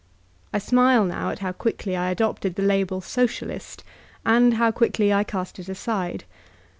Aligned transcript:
I 0.51 0.57
smile 0.57 1.05
now 1.05 1.29
at 1.29 1.37
how 1.45 1.51
quickly 1.51 1.95
I 1.95 2.09
adopted 2.09 2.55
the 2.55 2.63
label 2.63 3.01
"Socialist" 3.01 3.83
and 4.25 4.55
how 4.55 4.71
quickly 4.71 5.13
I 5.13 5.23
cast 5.23 5.59
it 5.59 5.69
aside. 5.69 6.23